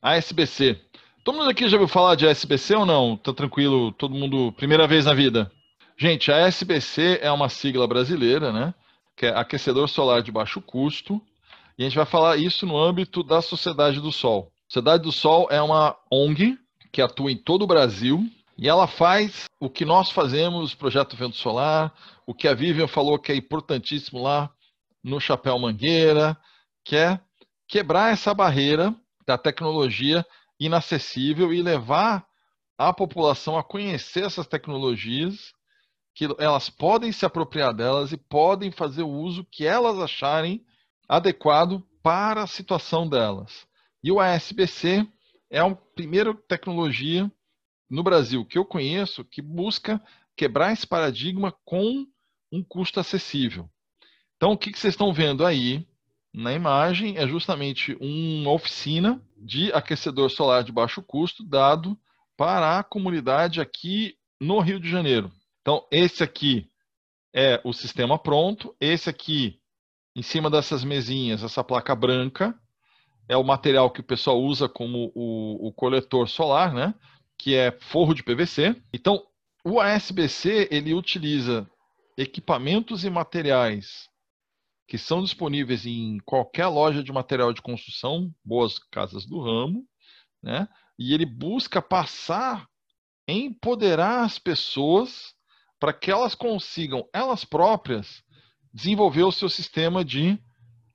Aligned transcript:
ASBC. 0.00 0.80
Todo 1.24 1.36
mundo 1.36 1.50
aqui 1.50 1.68
já 1.68 1.76
ouviu 1.76 1.88
falar 1.88 2.14
de 2.14 2.26
ASBC 2.26 2.74
ou 2.74 2.86
não? 2.86 3.16
Tá 3.16 3.32
tranquilo? 3.32 3.92
Todo 3.92 4.14
mundo, 4.14 4.52
primeira 4.52 4.86
vez 4.86 5.04
na 5.04 5.14
vida? 5.14 5.50
Gente, 5.96 6.30
a 6.30 6.46
ASBC 6.46 7.18
é 7.20 7.30
uma 7.30 7.48
sigla 7.48 7.86
brasileira, 7.86 8.52
né? 8.52 8.72
Que 9.16 9.26
é 9.26 9.36
aquecedor 9.36 9.88
solar 9.88 10.22
de 10.22 10.30
baixo 10.30 10.60
custo. 10.60 11.20
E 11.76 11.82
a 11.82 11.84
gente 11.84 11.96
vai 11.96 12.06
falar 12.06 12.36
isso 12.36 12.64
no 12.64 12.78
âmbito 12.78 13.22
da 13.22 13.42
Sociedade 13.42 14.00
do 14.00 14.12
Sol. 14.12 14.52
A 14.68 14.72
Sociedade 14.72 15.02
do 15.02 15.12
Sol 15.12 15.48
é 15.50 15.60
uma 15.60 15.96
ONG 16.10 16.56
que 16.92 17.02
atua 17.02 17.30
em 17.30 17.36
todo 17.36 17.62
o 17.62 17.66
Brasil 17.66 18.24
e 18.56 18.68
ela 18.68 18.86
faz 18.86 19.44
o 19.60 19.68
que 19.68 19.84
nós 19.84 20.10
fazemos, 20.10 20.74
projeto 20.74 21.16
Vento 21.16 21.36
Solar, 21.36 21.92
o 22.26 22.34
que 22.34 22.48
a 22.48 22.54
Vivian 22.54 22.88
falou 22.88 23.18
que 23.18 23.30
é 23.30 23.36
importantíssimo 23.36 24.22
lá 24.22 24.50
no 25.02 25.20
Chapéu 25.20 25.58
Mangueira, 25.58 26.36
que 26.84 26.96
é 26.96 27.20
quebrar 27.68 28.12
essa 28.12 28.34
barreira 28.34 28.94
da 29.28 29.36
tecnologia 29.36 30.24
inacessível 30.58 31.52
e 31.52 31.60
levar 31.60 32.26
a 32.78 32.94
população 32.94 33.58
a 33.58 33.62
conhecer 33.62 34.24
essas 34.24 34.46
tecnologias, 34.46 35.52
que 36.14 36.24
elas 36.38 36.70
podem 36.70 37.12
se 37.12 37.26
apropriar 37.26 37.74
delas 37.74 38.10
e 38.10 38.16
podem 38.16 38.72
fazer 38.72 39.02
o 39.02 39.10
uso 39.10 39.44
que 39.44 39.66
elas 39.66 39.98
acharem 39.98 40.64
adequado 41.06 41.86
para 42.02 42.42
a 42.42 42.46
situação 42.46 43.06
delas. 43.06 43.66
E 44.02 44.10
o 44.10 44.18
ASBC 44.18 45.06
é 45.50 45.60
a 45.60 45.74
primeira 45.74 46.34
tecnologia 46.48 47.30
no 47.90 48.02
Brasil 48.02 48.46
que 48.46 48.56
eu 48.56 48.64
conheço 48.64 49.26
que 49.26 49.42
busca 49.42 50.02
quebrar 50.34 50.72
esse 50.72 50.86
paradigma 50.86 51.54
com 51.66 52.06
um 52.50 52.64
custo 52.64 52.98
acessível. 52.98 53.68
Então, 54.36 54.52
o 54.52 54.58
que, 54.58 54.70
vocês 54.70 54.94
estão 54.94 55.12
vendo 55.12 55.44
aí 55.44 55.86
na 56.32 56.52
imagem 56.52 57.16
é 57.16 57.26
justamente 57.26 57.96
uma 58.00 58.50
oficina 58.52 59.20
de 59.36 59.72
aquecedor 59.72 60.30
solar 60.30 60.62
de 60.62 60.72
baixo 60.72 61.02
custo 61.02 61.42
dado 61.42 61.98
para 62.36 62.78
a 62.78 62.84
comunidade 62.84 63.60
aqui 63.60 64.16
no 64.40 64.60
Rio 64.60 64.78
de 64.78 64.88
Janeiro. 64.88 65.32
Então, 65.60 65.86
esse 65.90 66.22
aqui 66.22 66.70
é 67.34 67.60
o 67.64 67.72
sistema 67.72 68.18
pronto, 68.18 68.74
esse 68.80 69.10
aqui, 69.10 69.60
em 70.14 70.22
cima 70.22 70.50
dessas 70.50 70.84
mesinhas, 70.84 71.42
essa 71.42 71.64
placa 71.64 71.94
branca, 71.94 72.54
é 73.28 73.36
o 73.36 73.44
material 73.44 73.90
que 73.90 74.00
o 74.00 74.04
pessoal 74.04 74.40
usa 74.40 74.68
como 74.68 75.12
o, 75.14 75.68
o 75.68 75.72
coletor 75.72 76.28
solar, 76.28 76.72
né? 76.72 76.94
que 77.36 77.54
é 77.54 77.70
forro 77.70 78.14
de 78.14 78.22
PVC. 78.22 78.74
Então, 78.92 79.22
o 79.64 79.80
ASBC 79.80 80.68
ele 80.70 80.94
utiliza 80.94 81.68
equipamentos 82.16 83.04
e 83.04 83.10
materiais 83.10 84.07
que 84.88 84.96
são 84.96 85.22
disponíveis 85.22 85.84
em 85.84 86.18
qualquer 86.24 86.66
loja 86.66 87.04
de 87.04 87.12
material 87.12 87.52
de 87.52 87.60
construção, 87.60 88.32
boas 88.42 88.78
casas 88.90 89.26
do 89.26 89.38
ramo, 89.38 89.84
né? 90.42 90.66
E 90.98 91.12
ele 91.12 91.26
busca 91.26 91.82
passar, 91.82 92.66
empoderar 93.28 94.24
as 94.24 94.38
pessoas 94.38 95.34
para 95.78 95.92
que 95.92 96.10
elas 96.10 96.34
consigam, 96.34 97.06
elas 97.12 97.44
próprias, 97.44 98.22
desenvolver 98.72 99.24
o 99.24 99.30
seu 99.30 99.50
sistema 99.50 100.02
de 100.02 100.38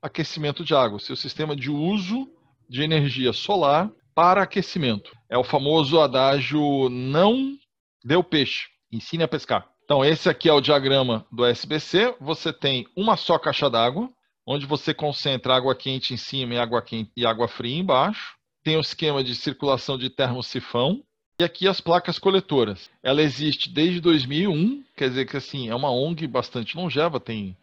aquecimento 0.02 0.64
de 0.64 0.74
água, 0.74 0.98
seu 0.98 1.16
sistema 1.16 1.54
de 1.54 1.70
uso 1.70 2.28
de 2.68 2.82
energia 2.82 3.32
solar 3.32 3.90
para 4.12 4.42
aquecimento. 4.42 5.16
É 5.30 5.38
o 5.38 5.44
famoso 5.44 6.00
adágio 6.00 6.88
não 6.88 7.56
deu 8.04 8.24
peixe, 8.24 8.66
ensine 8.90 9.22
a 9.22 9.28
pescar. 9.28 9.73
Então, 9.84 10.02
esse 10.02 10.30
aqui 10.30 10.48
é 10.48 10.52
o 10.52 10.62
diagrama 10.62 11.26
do 11.30 11.44
SBC. 11.44 12.16
Você 12.18 12.54
tem 12.54 12.86
uma 12.96 13.18
só 13.18 13.38
caixa 13.38 13.68
d'água, 13.68 14.08
onde 14.46 14.64
você 14.64 14.94
concentra 14.94 15.54
água 15.54 15.74
quente 15.74 16.14
em 16.14 16.16
cima 16.16 16.54
e 16.54 16.58
água, 16.58 16.80
quente, 16.80 17.10
e 17.14 17.26
água 17.26 17.46
fria 17.46 17.78
embaixo. 17.78 18.34
Tem 18.62 18.76
o 18.76 18.78
um 18.78 18.80
esquema 18.80 19.22
de 19.22 19.34
circulação 19.34 19.98
de 19.98 20.08
termosifão. 20.08 21.02
E 21.38 21.44
aqui 21.44 21.68
as 21.68 21.82
placas 21.82 22.18
coletoras. 22.18 22.88
Ela 23.02 23.20
existe 23.20 23.68
desde 23.68 24.00
2001, 24.00 24.82
quer 24.96 25.10
dizer 25.10 25.26
que 25.26 25.36
assim, 25.36 25.68
é 25.68 25.74
uma 25.74 25.90
ONG 25.90 26.26
bastante 26.26 26.76
longeva, 26.76 27.20
tem 27.20 27.54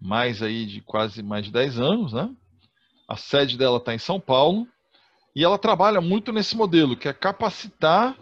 mais 0.00 0.42
aí 0.42 0.66
de 0.66 0.80
quase 0.80 1.24
mais 1.24 1.46
de 1.46 1.50
10 1.50 1.80
anos, 1.80 2.12
né? 2.12 2.30
A 3.08 3.16
sede 3.16 3.58
dela 3.58 3.78
está 3.78 3.92
em 3.92 3.98
São 3.98 4.20
Paulo. 4.20 4.68
E 5.34 5.42
ela 5.42 5.58
trabalha 5.58 6.00
muito 6.00 6.32
nesse 6.32 6.56
modelo, 6.56 6.96
que 6.96 7.08
é 7.08 7.12
capacitar, 7.12 8.16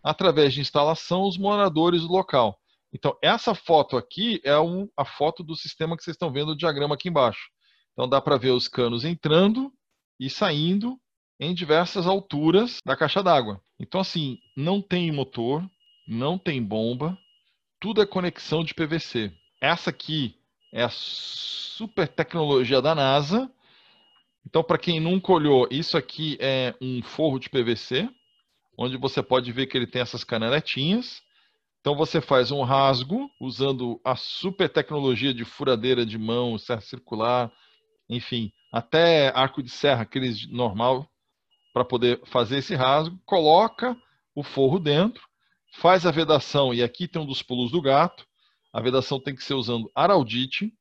através 0.00 0.54
de 0.54 0.60
instalação, 0.60 1.22
os 1.22 1.36
moradores 1.36 2.02
do 2.02 2.12
local. 2.12 2.56
Então, 2.94 3.18
essa 3.20 3.54
foto 3.54 3.96
aqui 3.96 4.40
é 4.44 4.56
um, 4.58 4.88
a 4.96 5.04
foto 5.04 5.42
do 5.42 5.56
sistema 5.56 5.96
que 5.96 6.04
vocês 6.04 6.14
estão 6.14 6.30
vendo 6.30 6.52
o 6.52 6.56
diagrama 6.56 6.94
aqui 6.94 7.08
embaixo. 7.08 7.50
Então, 7.92 8.08
dá 8.08 8.20
para 8.20 8.36
ver 8.36 8.50
os 8.50 8.68
canos 8.68 9.04
entrando 9.04 9.72
e 10.18 10.30
saindo 10.30 10.96
em 11.40 11.52
diversas 11.52 12.06
alturas 12.06 12.78
da 12.86 12.96
caixa 12.96 13.20
d'água. 13.20 13.60
Então, 13.80 14.00
assim, 14.00 14.38
não 14.56 14.80
tem 14.80 15.10
motor, 15.10 15.68
não 16.06 16.38
tem 16.38 16.62
bomba, 16.62 17.18
tudo 17.80 18.00
é 18.00 18.06
conexão 18.06 18.62
de 18.62 18.72
PVC. 18.72 19.32
Essa 19.60 19.90
aqui 19.90 20.36
é 20.72 20.84
a 20.84 20.90
super 20.90 22.06
tecnologia 22.06 22.80
da 22.80 22.94
NASA. 22.94 23.50
Então, 24.46 24.62
para 24.62 24.78
quem 24.78 25.00
nunca 25.00 25.32
olhou, 25.32 25.66
isso 25.70 25.96
aqui 25.96 26.38
é 26.40 26.74
um 26.80 27.02
forro 27.02 27.40
de 27.40 27.50
PVC, 27.50 28.08
onde 28.78 28.96
você 28.96 29.22
pode 29.22 29.50
ver 29.50 29.66
que 29.66 29.76
ele 29.76 29.86
tem 29.86 30.02
essas 30.02 30.22
canaletinhas. 30.22 31.22
Então 31.84 31.94
você 31.94 32.18
faz 32.18 32.50
um 32.50 32.62
rasgo 32.62 33.30
usando 33.38 34.00
a 34.02 34.16
super 34.16 34.70
tecnologia 34.70 35.34
de 35.34 35.44
furadeira 35.44 36.06
de 36.06 36.16
mão, 36.16 36.56
serra 36.56 36.80
circular, 36.80 37.52
enfim, 38.08 38.50
até 38.72 39.28
arco 39.36 39.62
de 39.62 39.68
serra, 39.68 40.00
aqueles 40.00 40.50
normal, 40.50 41.06
para 41.74 41.84
poder 41.84 42.22
fazer 42.24 42.56
esse 42.56 42.74
rasgo, 42.74 43.20
coloca 43.26 43.94
o 44.34 44.42
forro 44.42 44.78
dentro, 44.78 45.22
faz 45.74 46.06
a 46.06 46.10
vedação, 46.10 46.72
e 46.72 46.82
aqui 46.82 47.06
tem 47.06 47.20
um 47.20 47.26
dos 47.26 47.42
pulos 47.42 47.70
do 47.70 47.82
gato, 47.82 48.26
a 48.72 48.80
vedação 48.80 49.20
tem 49.20 49.34
que 49.34 49.44
ser 49.44 49.52
usando 49.52 49.92
araldite 49.94 50.72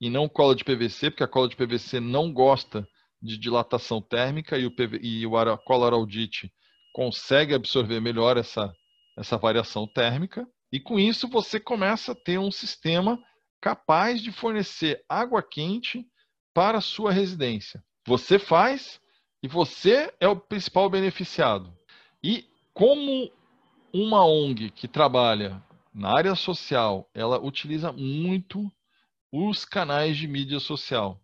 e 0.00 0.08
não 0.08 0.28
cola 0.28 0.54
de 0.54 0.62
PVC, 0.62 1.10
porque 1.10 1.24
a 1.24 1.28
cola 1.28 1.48
de 1.48 1.56
PVC 1.56 1.98
não 1.98 2.32
gosta 2.32 2.86
de 3.20 3.36
dilatação 3.36 4.00
térmica 4.00 4.56
e 4.56 4.64
o, 4.64 4.70
PV, 4.70 5.00
e 5.02 5.26
o 5.26 5.36
a 5.36 5.58
cola 5.58 5.86
araldite 5.86 6.52
consegue 6.92 7.52
absorver 7.52 7.98
melhor 7.98 8.36
essa 8.36 8.72
essa 9.16 9.36
variação 9.36 9.86
térmica, 9.86 10.46
e 10.72 10.78
com 10.78 10.98
isso 10.98 11.28
você 11.28 11.58
começa 11.58 12.12
a 12.12 12.14
ter 12.14 12.38
um 12.38 12.50
sistema 12.50 13.22
capaz 13.60 14.22
de 14.22 14.32
fornecer 14.32 15.04
água 15.08 15.42
quente 15.42 16.06
para 16.54 16.78
a 16.78 16.82
sua 16.82 17.12
residência. 17.12 17.82
Você 18.06 18.38
faz 18.38 19.00
e 19.42 19.48
você 19.48 20.12
é 20.20 20.28
o 20.28 20.36
principal 20.36 20.88
beneficiado. 20.88 21.72
E 22.22 22.46
como 22.72 23.30
uma 23.92 24.24
ONG 24.24 24.70
que 24.70 24.86
trabalha 24.86 25.62
na 25.92 26.10
área 26.12 26.34
social, 26.34 27.10
ela 27.14 27.40
utiliza 27.40 27.92
muito 27.92 28.70
os 29.32 29.64
canais 29.64 30.16
de 30.16 30.26
mídia 30.26 30.60
social. 30.60 31.20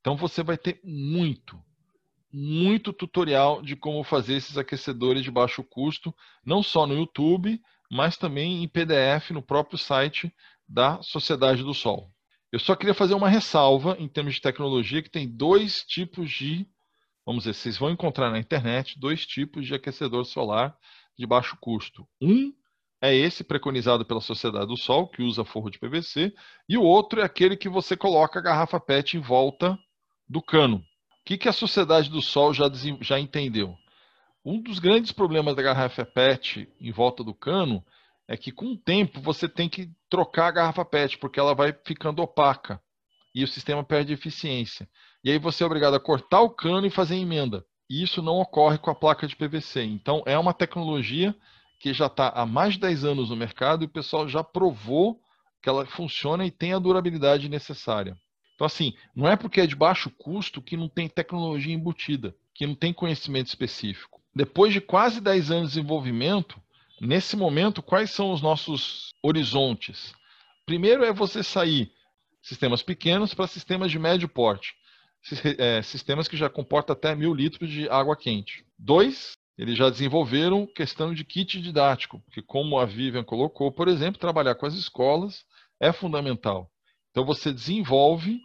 Então 0.00 0.16
você 0.16 0.42
vai 0.42 0.58
ter 0.58 0.80
muito, 0.84 1.62
muito 2.32 2.92
tutorial 2.92 3.60
de 3.60 3.76
como 3.76 4.02
fazer 4.02 4.34
esses 4.34 4.56
aquecedores 4.56 5.22
de 5.22 5.30
baixo 5.30 5.62
custo, 5.62 6.14
não 6.44 6.62
só 6.62 6.86
no 6.86 6.94
YouTube, 6.94 7.60
mas 7.90 8.16
também 8.16 8.62
em 8.62 8.68
PDF 8.68 9.30
no 9.30 9.42
próprio 9.42 9.76
site 9.76 10.32
da 10.66 11.02
Sociedade 11.02 11.62
do 11.62 11.74
Sol. 11.74 12.10
Eu 12.50 12.58
só 12.58 12.74
queria 12.74 12.94
fazer 12.94 13.14
uma 13.14 13.28
ressalva 13.28 13.96
em 13.98 14.08
termos 14.08 14.34
de 14.34 14.40
tecnologia, 14.40 15.02
que 15.02 15.10
tem 15.10 15.28
dois 15.28 15.82
tipos 15.84 16.30
de, 16.30 16.66
vamos 17.24 17.44
dizer, 17.44 17.54
vocês 17.54 17.78
vão 17.78 17.90
encontrar 17.90 18.30
na 18.30 18.38
internet 18.38 18.98
dois 18.98 19.26
tipos 19.26 19.66
de 19.66 19.74
aquecedor 19.74 20.24
solar 20.24 20.76
de 21.18 21.26
baixo 21.26 21.56
custo. 21.60 22.06
Um 22.20 22.52
é 23.00 23.14
esse 23.14 23.42
preconizado 23.42 24.04
pela 24.04 24.20
Sociedade 24.20 24.66
do 24.66 24.76
Sol, 24.76 25.08
que 25.08 25.22
usa 25.22 25.44
forro 25.44 25.68
de 25.68 25.78
PVC, 25.78 26.32
e 26.68 26.78
o 26.78 26.82
outro 26.82 27.20
é 27.20 27.24
aquele 27.24 27.56
que 27.56 27.68
você 27.68 27.96
coloca 27.96 28.38
a 28.38 28.42
garrafa 28.42 28.78
PET 28.78 29.16
em 29.16 29.20
volta 29.20 29.78
do 30.28 30.40
cano. 30.40 30.84
O 31.22 31.24
que, 31.24 31.38
que 31.38 31.48
a 31.48 31.52
Sociedade 31.52 32.10
do 32.10 32.20
Sol 32.20 32.52
já, 32.52 32.64
já 33.00 33.18
entendeu? 33.18 33.76
Um 34.44 34.60
dos 34.60 34.80
grandes 34.80 35.12
problemas 35.12 35.54
da 35.54 35.62
garrafa 35.62 36.04
PET 36.04 36.68
em 36.80 36.90
volta 36.90 37.22
do 37.22 37.32
cano 37.32 37.84
é 38.26 38.36
que 38.36 38.50
com 38.50 38.72
o 38.72 38.76
tempo 38.76 39.20
você 39.20 39.48
tem 39.48 39.68
que 39.68 39.88
trocar 40.10 40.48
a 40.48 40.50
garrafa 40.50 40.84
PET, 40.84 41.18
porque 41.18 41.38
ela 41.38 41.54
vai 41.54 41.72
ficando 41.84 42.22
opaca 42.22 42.80
e 43.32 43.44
o 43.44 43.48
sistema 43.48 43.84
perde 43.84 44.12
eficiência. 44.12 44.88
E 45.22 45.30
aí 45.30 45.38
você 45.38 45.62
é 45.62 45.66
obrigado 45.66 45.94
a 45.94 46.00
cortar 46.00 46.40
o 46.40 46.50
cano 46.50 46.88
e 46.88 46.90
fazer 46.90 47.14
emenda. 47.14 47.64
E 47.88 48.02
isso 48.02 48.20
não 48.20 48.40
ocorre 48.40 48.78
com 48.78 48.90
a 48.90 48.94
placa 48.94 49.24
de 49.24 49.36
PVC. 49.36 49.84
Então 49.84 50.24
é 50.26 50.36
uma 50.36 50.52
tecnologia 50.52 51.32
que 51.78 51.94
já 51.94 52.06
está 52.06 52.30
há 52.30 52.44
mais 52.44 52.74
de 52.74 52.80
10 52.80 53.04
anos 53.04 53.30
no 53.30 53.36
mercado 53.36 53.84
e 53.84 53.86
o 53.86 53.92
pessoal 53.92 54.28
já 54.28 54.42
provou 54.42 55.20
que 55.62 55.68
ela 55.68 55.86
funciona 55.86 56.44
e 56.44 56.50
tem 56.50 56.72
a 56.72 56.80
durabilidade 56.80 57.48
necessária. 57.48 58.16
Então, 58.62 58.68
assim, 58.68 58.94
não 59.12 59.26
é 59.26 59.34
porque 59.34 59.60
é 59.60 59.66
de 59.66 59.74
baixo 59.74 60.08
custo 60.08 60.62
que 60.62 60.76
não 60.76 60.88
tem 60.88 61.08
tecnologia 61.08 61.74
embutida, 61.74 62.32
que 62.54 62.64
não 62.64 62.76
tem 62.76 62.92
conhecimento 62.92 63.48
específico. 63.48 64.22
Depois 64.32 64.72
de 64.72 64.80
quase 64.80 65.20
10 65.20 65.50
anos 65.50 65.70
de 65.72 65.80
desenvolvimento, 65.80 66.62
nesse 67.00 67.34
momento, 67.34 67.82
quais 67.82 68.12
são 68.12 68.30
os 68.30 68.40
nossos 68.40 69.16
horizontes? 69.20 70.14
Primeiro 70.64 71.04
é 71.04 71.12
você 71.12 71.42
sair 71.42 71.90
sistemas 72.40 72.84
pequenos 72.84 73.34
para 73.34 73.48
sistemas 73.48 73.90
de 73.90 73.98
médio 73.98 74.28
porte. 74.28 74.76
é, 75.58 75.82
sistemas 75.82 76.28
que 76.28 76.36
já 76.36 76.48
comportam 76.48 76.92
até 76.92 77.16
mil 77.16 77.34
litros 77.34 77.68
de 77.68 77.88
água 77.88 78.16
quente. 78.16 78.64
Dois, 78.78 79.32
eles 79.58 79.76
já 79.76 79.90
desenvolveram 79.90 80.68
questão 80.68 81.12
de 81.12 81.24
kit 81.24 81.60
didático, 81.60 82.20
porque 82.20 82.40
como 82.40 82.78
a 82.78 82.86
Vivian 82.86 83.24
colocou, 83.24 83.72
por 83.72 83.88
exemplo, 83.88 84.20
trabalhar 84.20 84.54
com 84.54 84.66
as 84.66 84.74
escolas 84.74 85.44
é 85.80 85.92
fundamental. 85.92 86.70
Então 87.10 87.24
você 87.24 87.52
desenvolve 87.52 88.40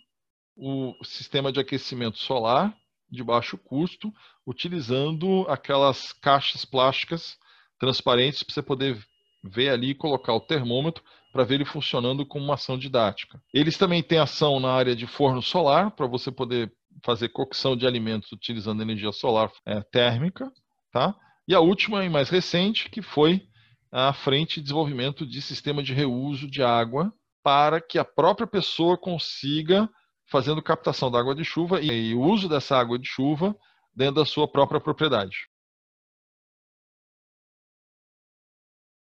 o 0.57 0.93
sistema 1.03 1.51
de 1.51 1.59
aquecimento 1.59 2.17
solar 2.17 2.75
de 3.09 3.23
baixo 3.23 3.57
custo, 3.57 4.11
utilizando 4.45 5.45
aquelas 5.47 6.11
caixas 6.13 6.65
plásticas 6.65 7.37
transparentes 7.79 8.43
para 8.43 8.53
você 8.53 8.61
poder 8.61 8.99
ver 9.43 9.69
ali 9.69 9.91
e 9.91 9.95
colocar 9.95 10.33
o 10.33 10.41
termômetro 10.41 11.03
para 11.31 11.43
ver 11.43 11.55
ele 11.55 11.65
funcionando 11.65 12.25
como 12.25 12.43
uma 12.43 12.55
ação 12.55 12.77
didática. 12.77 13.41
Eles 13.53 13.77
também 13.77 14.01
têm 14.01 14.17
ação 14.17 14.59
na 14.59 14.71
área 14.71 14.95
de 14.95 15.05
forno 15.05 15.41
solar, 15.41 15.91
para 15.91 16.07
você 16.07 16.31
poder 16.31 16.71
fazer 17.03 17.29
cocção 17.29 17.77
de 17.77 17.85
alimentos 17.85 18.31
utilizando 18.31 18.81
energia 18.81 19.11
solar 19.11 19.51
é, 19.65 19.81
térmica. 19.81 20.51
Tá? 20.91 21.15
E 21.47 21.53
a 21.53 21.59
última 21.59 22.03
e 22.03 22.09
mais 22.09 22.29
recente, 22.29 22.89
que 22.89 23.01
foi 23.01 23.47
a 23.91 24.11
frente 24.11 24.55
de 24.55 24.63
desenvolvimento 24.63 25.25
de 25.25 25.41
sistema 25.41 25.81
de 25.81 25.93
reuso 25.93 26.49
de 26.49 26.61
água 26.61 27.13
para 27.43 27.79
que 27.79 27.97
a 27.97 28.03
própria 28.03 28.47
pessoa 28.47 28.97
consiga 28.97 29.89
fazendo 30.27 30.61
captação 30.61 31.09
da 31.09 31.19
água 31.19 31.33
de 31.33 31.43
chuva 31.43 31.81
e 31.81 32.13
o 32.13 32.21
uso 32.21 32.47
dessa 32.47 32.77
água 32.77 32.99
de 32.99 33.07
chuva 33.07 33.55
dentro 33.95 34.15
da 34.15 34.25
sua 34.25 34.47
própria 34.47 34.79
propriedade. 34.79 35.47